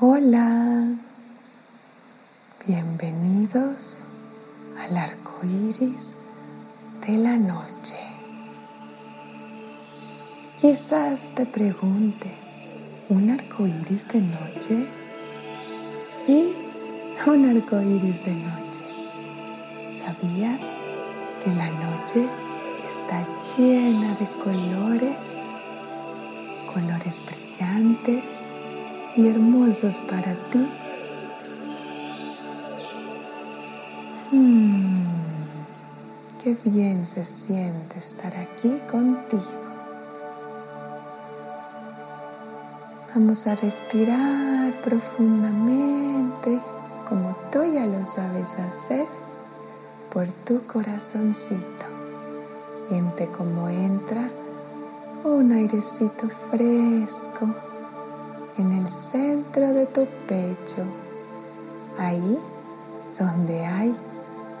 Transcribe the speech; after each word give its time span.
Hola, 0.00 0.88
bienvenidos 2.66 4.00
al 4.76 4.96
arco 4.96 5.38
iris 5.44 6.10
de 7.06 7.12
la 7.18 7.36
noche. 7.36 8.00
Quizás 10.60 11.36
te 11.36 11.46
preguntes, 11.46 12.66
¿un 13.08 13.30
arco 13.30 13.68
iris 13.68 14.08
de 14.08 14.20
noche? 14.20 14.84
Sí, 16.08 16.56
un 17.28 17.56
arco 17.56 17.80
iris 17.80 18.24
de 18.24 18.34
noche. 18.34 18.82
¿Sabías 19.96 20.60
que 21.44 21.54
la 21.54 21.70
noche 21.70 22.28
está 22.84 23.22
llena 23.56 24.16
de 24.16 24.26
colores? 24.42 25.38
Colores 26.74 27.22
brillantes 27.24 28.53
y 29.16 29.28
hermosos 29.28 30.00
para 30.00 30.34
ti. 30.50 30.68
Hmm, 34.32 35.04
qué 36.42 36.56
bien 36.64 37.06
se 37.06 37.24
siente 37.24 37.98
estar 37.98 38.36
aquí 38.36 38.80
contigo. 38.90 39.42
Vamos 43.14 43.46
a 43.46 43.54
respirar 43.54 44.72
profundamente 44.82 46.58
como 47.08 47.36
tú 47.52 47.62
ya 47.72 47.86
lo 47.86 48.04
sabes 48.04 48.54
hacer 48.58 49.06
por 50.12 50.26
tu 50.26 50.66
corazoncito. 50.66 51.86
Siente 52.88 53.28
cómo 53.28 53.68
entra 53.68 54.28
un 55.24 55.52
airecito 55.52 56.28
fresco 56.50 57.73
en 58.58 58.72
el 58.72 58.88
centro 58.88 59.72
de 59.72 59.86
tu 59.86 60.06
pecho, 60.28 60.84
ahí 61.98 62.38
donde 63.18 63.64
hay 63.64 63.94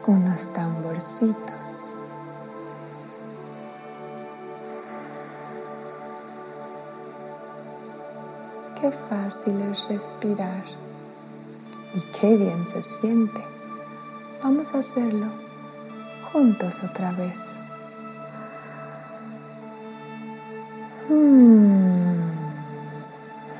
unos 0.06 0.52
tamborcitos. 0.52 1.84
Qué 8.80 8.90
fácil 8.90 9.60
es 9.62 9.88
respirar 9.88 10.62
y 11.94 12.00
qué 12.20 12.36
bien 12.36 12.66
se 12.66 12.82
siente. 12.82 13.42
Vamos 14.42 14.74
a 14.74 14.80
hacerlo 14.80 15.26
juntos 16.32 16.82
otra 16.82 17.12
vez. 17.12 17.56
Hmm. 21.08 21.73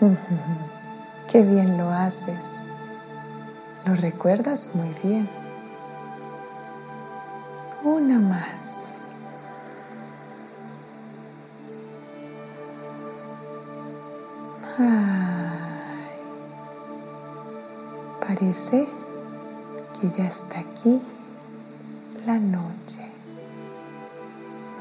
Qué 1.30 1.42
bien 1.42 1.78
lo 1.78 1.90
haces. 1.90 2.62
Lo 3.86 3.94
recuerdas 3.94 4.70
muy 4.74 4.94
bien. 5.02 5.28
Una 7.82 8.18
más. 8.18 8.80
parece 18.26 18.86
que 20.00 20.10
ya 20.10 20.26
está 20.26 20.58
aquí 20.58 21.00
la 22.26 22.38
noche. 22.38 23.06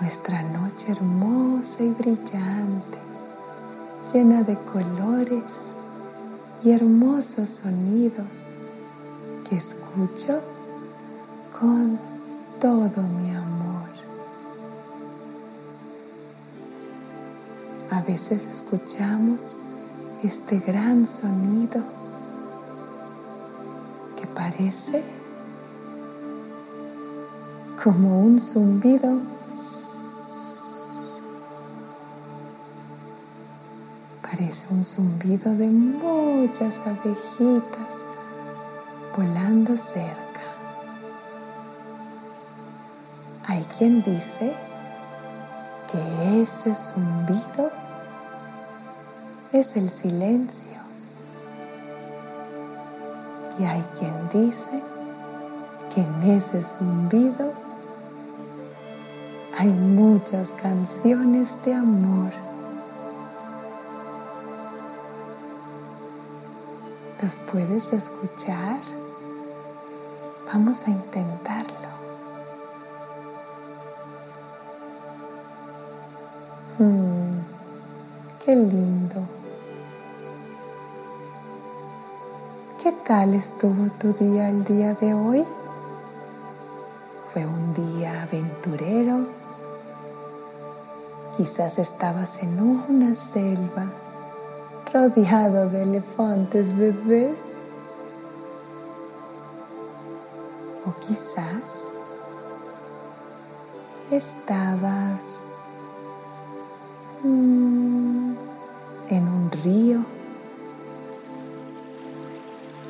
Nuestra 0.02 0.42
noche 0.42 0.92
hermosa 0.92 1.84
y 1.84 1.90
brillante 1.90 3.13
llena 4.14 4.44
de 4.44 4.56
colores 4.56 5.44
y 6.64 6.70
hermosos 6.70 7.50
sonidos 7.50 8.28
que 9.50 9.56
escucho 9.56 10.40
con 11.60 11.98
todo 12.62 13.02
mi 13.02 13.32
amor. 13.32 13.90
A 17.90 18.02
veces 18.02 18.46
escuchamos 18.46 19.58
este 20.24 20.60
gran 20.60 21.08
sonido 21.08 21.82
que 24.20 24.28
parece 24.28 25.04
como 27.84 28.20
un 28.20 28.40
zumbido 28.40 29.18
un 34.74 34.84
zumbido 34.84 35.54
de 35.56 35.68
muchas 35.68 36.80
abejitas 36.80 37.94
volando 39.16 39.78
cerca. 39.78 40.42
Hay 43.46 43.64
quien 43.78 44.02
dice 44.04 44.52
que 45.92 46.42
ese 46.42 46.74
zumbido 46.74 47.72
es 49.52 49.76
el 49.76 49.92
silencio. 49.92 50.82
Y 53.60 53.66
hay 53.66 53.84
quien 54.00 54.30
dice 54.48 54.82
que 55.94 56.02
en 56.02 56.32
ese 56.32 56.64
zumbido 56.64 57.54
hay 59.56 59.70
muchas 59.70 60.50
canciones 60.50 61.64
de 61.64 61.76
amor. 61.76 62.43
¿Las 67.24 67.40
puedes 67.40 67.94
escuchar? 67.94 68.82
Vamos 70.52 70.86
a 70.86 70.90
intentarlo. 70.90 71.88
Hmm, 76.80 77.40
qué 78.44 78.58
lindo. 78.58 79.22
¿Qué 82.84 82.92
tal 82.92 83.36
estuvo 83.36 83.90
tu 83.98 84.12
día 84.12 84.50
el 84.50 84.66
día 84.66 84.94
de 84.94 85.14
hoy? 85.14 85.46
¿Fue 87.32 87.46
un 87.46 87.74
día 87.74 88.24
aventurero? 88.24 89.20
Quizás 91.38 91.80
estabas 91.80 92.44
en 92.44 92.62
una 92.62 93.16
selva 93.16 93.86
rodeado 94.94 95.70
de 95.70 95.82
elefantes 95.82 96.76
bebés. 96.78 97.58
O 100.86 100.92
quizás 101.00 101.84
estabas 104.12 105.58
mm, 107.24 108.34
en 109.10 109.28
un 109.28 109.52
río, 109.64 110.00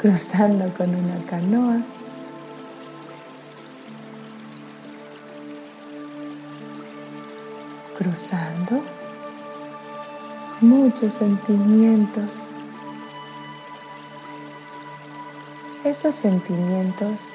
cruzando 0.01 0.73
con 0.75 0.89
una 0.89 1.23
canoa. 1.25 1.81
Cruzando 7.97 9.02
muchos 10.63 11.11
sentimientos. 11.11 12.43
Esos 15.83 16.15
sentimientos 16.15 17.31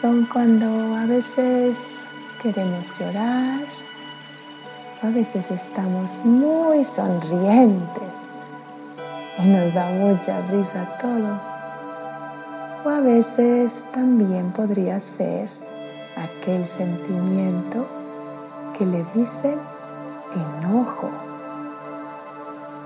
son 0.00 0.24
cuando 0.24 0.66
a 0.96 1.04
veces 1.04 1.98
queremos 2.42 2.98
llorar, 2.98 3.60
a 5.02 5.10
veces 5.10 5.50
estamos 5.50 6.24
muy 6.24 6.84
sonrientes 6.84 8.30
y 9.38 9.46
nos 9.48 9.74
da 9.74 9.90
mucha 9.90 10.40
risa 10.46 10.88
todo. 10.98 11.38
O 12.86 12.88
a 12.88 13.00
veces 13.00 13.84
también 13.92 14.52
podría 14.52 14.98
ser 15.00 15.50
aquel 16.16 16.66
sentimiento 16.66 17.86
que 18.78 18.86
le 18.86 19.04
dicen 19.14 19.58
enojo. 20.34 21.23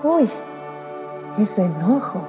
Uy, 0.04 0.30
ese 1.38 1.64
enojo 1.64 2.20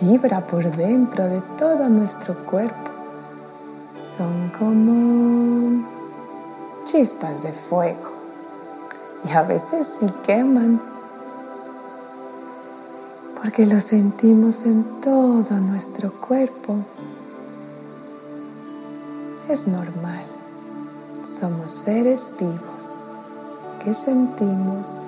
vibra 0.00 0.40
por 0.40 0.64
dentro 0.74 1.24
de 1.24 1.42
todo 1.58 1.90
nuestro 1.90 2.34
cuerpo. 2.46 2.90
Son 4.16 4.50
como 4.58 5.86
chispas 6.86 7.42
de 7.42 7.52
fuego 7.52 8.12
y 9.26 9.32
a 9.32 9.42
veces 9.42 9.86
sí 10.00 10.06
queman 10.24 10.80
porque 13.34 13.66
lo 13.66 13.78
sentimos 13.82 14.64
en 14.64 14.84
todo 15.02 15.58
nuestro 15.58 16.10
cuerpo. 16.12 16.76
Es 19.50 19.68
normal, 19.68 20.24
somos 21.22 21.70
seres 21.70 22.32
vivos 22.40 23.10
que 23.84 23.92
sentimos 23.92 25.02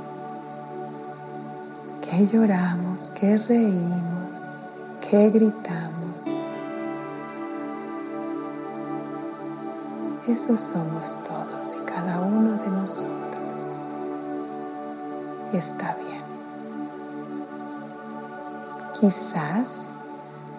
lloramos, 2.26 3.10
que 3.10 3.36
reímos, 3.36 4.44
que 5.08 5.30
gritamos. 5.30 6.24
Eso 10.26 10.56
somos 10.56 11.16
todos 11.24 11.76
y 11.76 11.84
cada 11.86 12.20
uno 12.20 12.52
de 12.52 12.68
nosotros. 12.68 13.76
Y 15.52 15.56
está 15.56 15.94
bien. 15.94 16.22
Quizás 19.00 19.86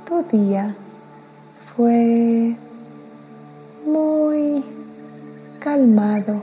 tu 0.07 0.23
día 0.23 0.73
fue 1.75 2.55
muy 3.85 4.63
calmado 5.59 6.41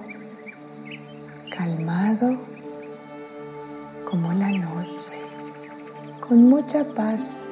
mucha 6.66 6.84
paz. 6.94 7.44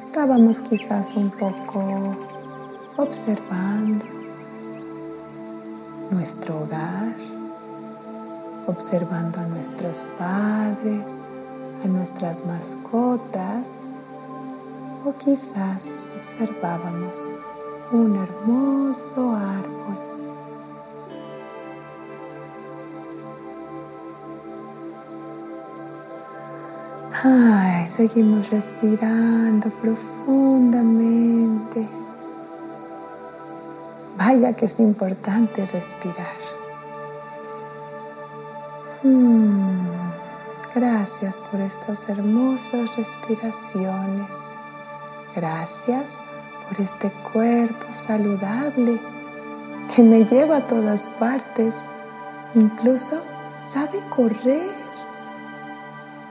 Estábamos 0.00 0.60
quizás 0.60 1.16
un 1.16 1.30
poco 1.30 2.14
observando 2.96 4.04
nuestro 6.12 6.60
hogar, 6.60 7.16
observando 8.68 9.40
a 9.40 9.46
nuestros 9.46 10.04
padres, 10.16 11.06
a 11.84 11.88
nuestras 11.88 12.46
mascotas, 12.46 13.82
o 15.04 15.12
quizás 15.18 16.08
observábamos 16.22 17.18
un 17.90 18.14
hermoso 18.14 19.34
árbol. 19.34 20.13
Ay, 27.22 27.86
seguimos 27.86 28.50
respirando 28.50 29.70
profundamente. 29.70 31.86
Vaya 34.18 34.52
que 34.54 34.64
es 34.64 34.80
importante 34.80 35.64
respirar. 35.66 36.34
Hmm, 39.04 39.86
gracias 40.74 41.38
por 41.38 41.60
estas 41.60 42.08
hermosas 42.08 42.96
respiraciones. 42.96 44.50
Gracias 45.36 46.20
por 46.68 46.80
este 46.80 47.12
cuerpo 47.32 47.92
saludable 47.92 48.98
que 49.94 50.02
me 50.02 50.24
lleva 50.24 50.56
a 50.56 50.66
todas 50.66 51.06
partes. 51.06 51.76
Incluso 52.56 53.22
sabe 53.72 54.00
correr 54.10 54.73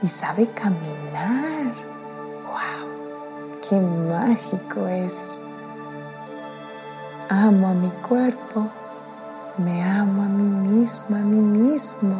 y 0.04 0.08
sabe 0.08 0.46
caminar. 0.48 1.72
¡Wow! 2.44 3.58
¡Qué 3.66 3.80
mágico 3.80 4.86
es! 4.86 5.38
Amo 7.30 7.68
a 7.68 7.72
mi 7.72 7.88
cuerpo, 8.06 8.68
me 9.56 9.82
amo 9.82 10.22
a 10.22 10.26
mí 10.26 10.44
misma, 10.68 11.20
a 11.20 11.22
mí 11.22 11.40
mismo. 11.40 12.16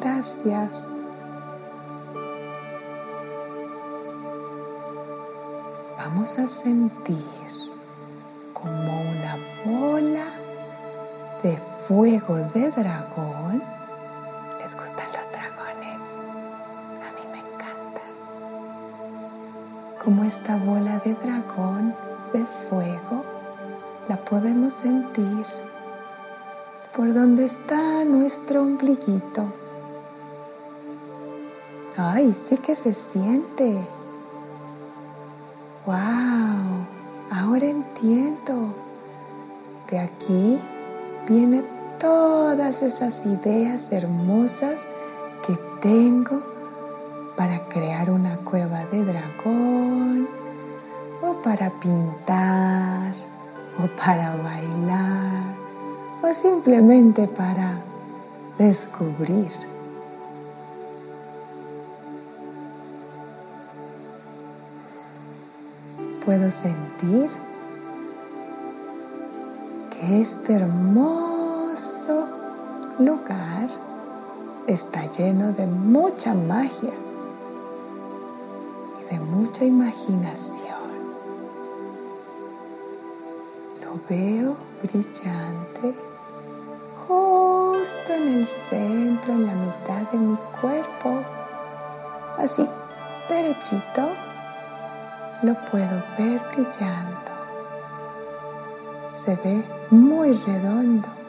Gracias. 0.00 0.96
vamos 5.98 6.38
a 6.38 6.46
sentir 6.46 7.43
fuego 11.88 12.36
de 12.36 12.70
dragón. 12.70 13.62
¿Les 14.58 14.74
gustan 14.74 15.06
los 15.12 15.30
dragones? 15.32 16.00
A 17.02 17.12
mí 17.12 17.24
me 17.30 17.38
encanta. 17.38 18.00
Como 20.02 20.24
esta 20.24 20.56
bola 20.56 20.98
de 21.00 21.14
dragón 21.14 21.94
de 22.32 22.44
fuego 22.44 23.24
la 24.08 24.16
podemos 24.16 24.72
sentir 24.72 25.44
por 26.96 27.12
donde 27.12 27.44
está 27.44 28.04
nuestro 28.04 28.62
ombliguito. 28.62 29.44
Ay, 31.96 32.32
sí 32.32 32.56
que 32.56 32.74
se 32.74 32.94
siente. 32.94 33.78
Esas 42.82 43.26
ideas 43.26 43.92
hermosas 43.92 44.86
que 45.46 45.58
tengo 45.80 46.40
para 47.36 47.60
crear 47.68 48.10
una 48.10 48.36
cueva 48.38 48.84
de 48.86 49.04
dragón 49.04 50.28
o 51.22 51.34
para 51.42 51.70
pintar 51.70 53.12
o 53.82 53.86
para 53.96 54.34
bailar 54.36 55.54
o 56.22 56.32
simplemente 56.34 57.28
para 57.28 57.78
descubrir. 58.58 59.50
puedo 66.24 66.50
sentir 66.50 67.28
que 69.90 70.20
este 70.20 70.54
hermoso 70.54 72.43
lugar 72.98 73.68
está 74.66 75.04
lleno 75.06 75.52
de 75.52 75.66
mucha 75.66 76.34
magia 76.34 76.92
y 79.00 79.14
de 79.14 79.20
mucha 79.20 79.64
imaginación. 79.64 80.74
Lo 83.82 83.98
veo 84.08 84.56
brillante 84.82 85.94
justo 87.06 88.12
en 88.12 88.28
el 88.28 88.46
centro, 88.46 89.34
en 89.34 89.46
la 89.46 89.54
mitad 89.54 90.10
de 90.12 90.18
mi 90.18 90.36
cuerpo, 90.60 91.20
así, 92.38 92.66
derechito 93.28 94.08
lo 95.42 95.54
puedo 95.70 96.02
ver 96.16 96.40
brillando. 96.52 97.18
Se 99.06 99.36
ve 99.36 99.62
muy 99.90 100.32
redondo 100.32 101.23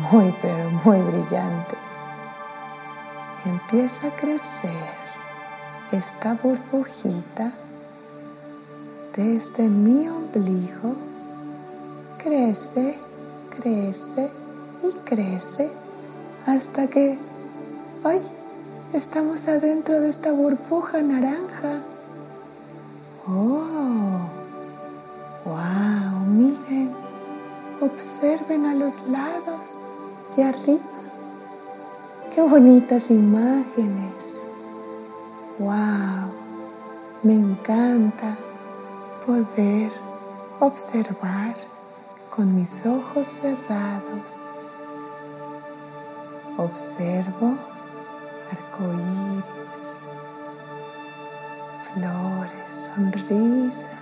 muy, 0.00 0.34
pero 0.40 0.70
muy 0.84 1.00
brillante. 1.02 1.76
Empieza 3.44 4.08
a 4.08 4.10
crecer 4.10 4.70
esta 5.92 6.34
burbujita 6.34 7.52
desde 9.16 9.68
mi 9.68 10.08
ombligo. 10.08 10.94
Crece, 12.18 12.98
crece 13.56 14.30
y 14.82 14.92
crece 15.04 15.70
hasta 16.46 16.86
que, 16.86 17.18
¡ay! 18.04 18.20
Estamos 18.92 19.46
adentro 19.48 20.00
de 20.00 20.08
esta 20.08 20.32
burbuja 20.32 21.00
naranja. 21.00 21.80
¡Oh! 23.26 23.69
Observen 28.00 28.64
a 28.64 28.74
los 28.74 29.08
lados 29.08 29.76
y 30.36 30.40
arriba. 30.40 30.80
¡Qué 32.34 32.40
bonitas 32.40 33.10
imágenes! 33.10 34.14
¡Wow! 35.58 36.32
Me 37.22 37.34
encanta 37.34 38.36
poder 39.26 39.92
observar 40.60 41.54
con 42.34 42.54
mis 42.54 42.86
ojos 42.86 43.26
cerrados. 43.26 44.46
Observo 46.56 47.54
arcoíris, 48.50 49.44
flores, 51.92 52.92
sonrisas. 52.94 53.99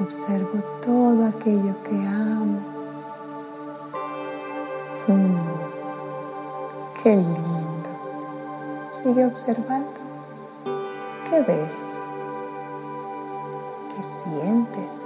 Observo 0.00 0.58
todo 0.82 1.26
aquello 1.26 1.74
que 1.82 1.94
amo. 1.94 2.58
Mm, 5.08 5.36
qué 7.02 7.16
lindo. 7.16 7.90
Sigue 8.88 9.26
observando. 9.26 9.90
¿Qué 11.28 11.40
ves? 11.42 11.76
¿Qué 13.94 14.02
sientes? 14.02 15.02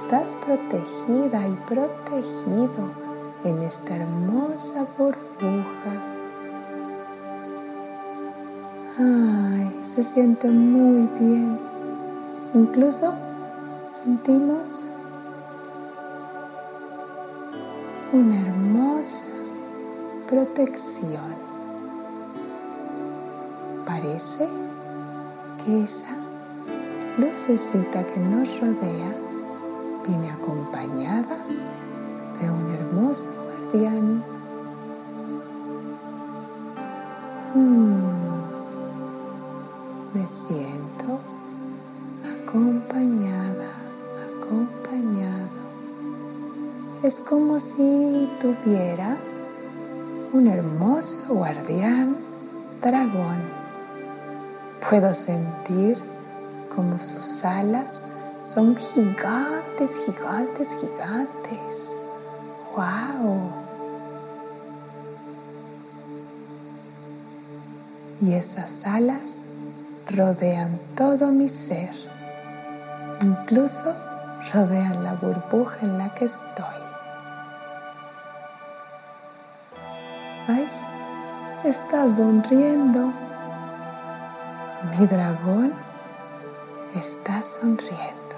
Estás 0.00 0.36
protegida 0.36 1.48
y 1.48 1.54
protegido 1.68 2.90
en 3.42 3.62
esta 3.64 3.96
hermosa 3.96 4.86
burbuja. 4.96 5.92
Ay, 8.98 9.84
se 9.92 10.04
siente 10.04 10.48
muy 10.48 11.08
bien. 11.18 11.58
Incluso 12.54 13.25
sentimos 14.06 14.86
una 18.12 18.40
hermosa 18.40 19.24
protección. 20.28 21.34
Parece 23.84 24.46
que 25.64 25.82
esa 25.82 26.14
lucecita 27.18 28.04
que 28.04 28.20
nos 28.20 28.60
rodea 28.60 29.12
viene 30.06 30.30
acompañada 30.30 31.38
de 32.40 32.48
un 32.48 32.74
hermoso 32.76 33.30
guardián. 33.72 34.22
Hmm. 37.54 37.85
Como 47.46 47.60
si 47.60 48.28
tuviera 48.40 49.16
un 50.32 50.48
hermoso 50.48 51.32
guardián 51.34 52.16
dragón. 52.82 53.40
Puedo 54.90 55.14
sentir 55.14 55.96
como 56.74 56.98
sus 56.98 57.44
alas 57.44 58.02
son 58.44 58.74
gigantes, 58.74 59.92
gigantes, 60.04 60.70
gigantes. 60.80 61.92
¡Wow! 62.74 63.52
Y 68.22 68.32
esas 68.32 68.84
alas 68.86 69.38
rodean 70.10 70.76
todo 70.96 71.28
mi 71.28 71.48
ser. 71.48 71.92
Incluso 73.22 73.94
rodean 74.52 75.04
la 75.04 75.14
burbuja 75.14 75.76
en 75.82 75.98
la 75.98 76.12
que 76.12 76.24
estoy. 76.24 76.85
¡Ay! 80.48 80.68
Está 81.64 82.08
sonriendo. 82.08 83.12
Mi 84.96 85.06
dragón 85.06 85.72
está 86.94 87.42
sonriendo. 87.42 88.36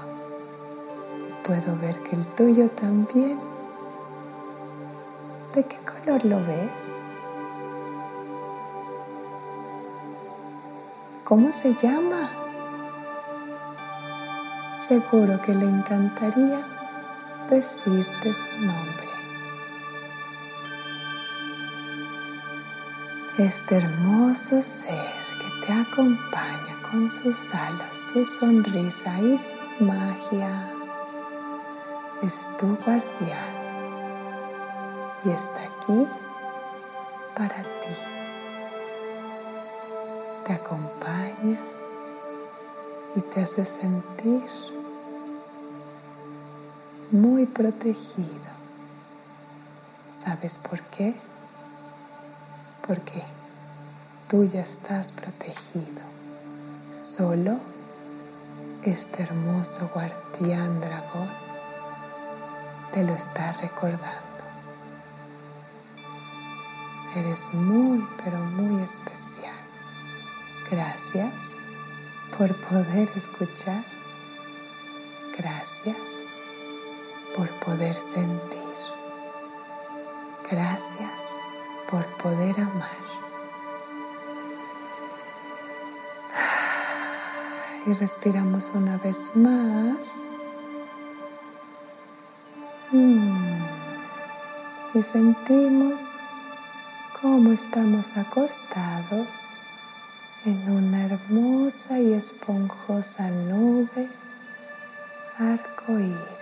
Puedo 1.45 1.77
ver 1.81 1.99
que 2.01 2.17
el 2.17 2.27
tuyo 2.29 2.69
también. 2.71 3.39
¿De 5.55 5.65
qué 5.65 5.77
color 5.79 6.25
lo 6.25 6.37
ves? 6.39 6.95
¿Cómo 11.25 11.53
se 11.53 11.75
llama? 11.75 12.31
Seguro 14.89 15.43
que 15.43 15.55
le 15.55 15.67
encantaría 15.67 16.61
decirte 17.51 18.33
su 18.33 18.65
nombre. 18.65 19.08
Este 23.39 23.77
hermoso 23.77 24.61
ser 24.61 25.13
que 25.39 25.65
te 25.65 25.73
acompaña 25.73 26.83
con 26.91 27.09
sus 27.09 27.55
alas, 27.55 27.95
su 28.13 28.25
sonrisa 28.25 29.17
y 29.21 29.39
su 29.39 29.85
magia 29.85 30.69
es 32.21 32.51
tu 32.57 32.67
guardián 32.67 33.55
y 35.25 35.31
está 35.31 35.61
aquí 35.63 36.09
para 37.37 37.63
ti. 37.63 37.95
Te 40.45 40.53
acompaña 40.55 41.61
y 43.15 43.21
te 43.21 43.43
hace 43.43 43.65
sentir 43.65 44.43
muy 47.13 47.47
protegido. 47.47 48.51
¿Sabes 50.17 50.59
por 50.59 50.81
qué? 50.81 51.28
Porque 52.89 53.23
tú 54.29 54.45
ya 54.45 54.63
estás 54.63 55.13
protegido. 55.13 56.01
Solo 56.97 57.59
este 58.83 59.25
hermoso 59.25 59.91
guardián 59.93 60.81
dragón 60.81 61.29
te 62.95 63.05
lo 63.05 63.15
está 63.15 63.53
recordando. 63.61 64.09
Eres 67.15 67.53
muy, 67.53 68.03
pero 68.25 68.39
muy 68.39 68.83
especial. 68.83 69.55
Gracias 70.71 71.35
por 72.39 72.55
poder 72.55 73.11
escuchar. 73.15 73.85
Gracias 75.37 75.97
por 77.37 77.51
poder 77.61 77.95
sentir. 77.95 78.59
Gracias 80.51 81.38
por 81.91 82.05
poder 82.23 82.61
amar. 82.61 82.99
Y 87.87 87.95
respiramos 87.95 88.73
una 88.75 88.99
vez 88.99 89.35
más. 89.37 89.99
Mm. 92.93 93.63
Y 94.95 95.03
sentimos 95.03 96.15
cómo 97.21 97.53
estamos 97.53 98.17
acostados 98.17 99.39
en 100.45 100.71
una 100.71 101.07
hermosa 101.07 101.99
y 101.99 102.13
esponjosa 102.13 103.31
nube 103.31 104.09
arco 105.39 105.99
iris. 105.99 106.39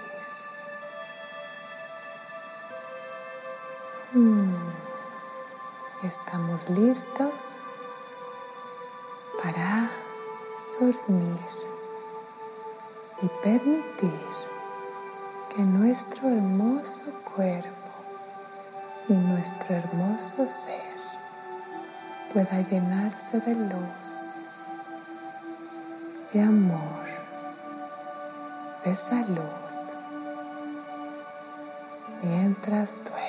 Estamos 6.03 6.69
listos 6.69 7.33
para 9.43 9.88
dormir 10.79 11.41
y 13.23 13.29
permitir 13.43 14.26
que 15.55 15.62
nuestro 15.62 16.29
hermoso 16.29 17.11
cuerpo 17.35 17.69
y 19.09 19.15
nuestro 19.15 19.75
hermoso 19.75 20.47
ser 20.47 20.85
pueda 22.35 22.61
llenarse 22.61 23.41
de 23.41 23.55
luz, 23.55 24.35
de 26.35 26.43
amor, 26.43 27.07
de 28.85 28.95
salud, 28.95 29.41
mientras 32.23 33.03
duermes. 33.03 33.25